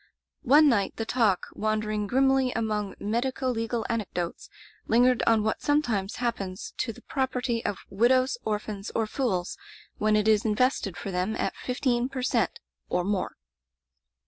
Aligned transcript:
One 0.45 0.67
night 0.67 0.95
the 0.95 1.05
talk, 1.05 1.45
wandering 1.53 2.07
grimly 2.07 2.51
among 2.53 2.95
medico 2.99 3.49
legal 3.51 3.85
anecdotes, 3.87 4.49
lingered 4.87 5.21
on 5.27 5.43
what 5.43 5.61
sometimes 5.61 6.15
happens 6.15 6.73
to 6.77 6.91
the 6.91 7.03
property 7.03 7.63
of 7.63 7.85
widows, 7.87 8.35
orphans, 8.43 8.89
or 8.95 9.05
fools 9.05 9.59
when 9.99 10.15
it 10.15 10.27
is 10.27 10.43
invested 10.43 10.97
for 10.97 11.11
them 11.11 11.35
at 11.35 11.55
fifteen 11.55 12.09
per 12.09 12.23
cent, 12.23 12.59
or 12.89 13.03
more. 13.03 13.35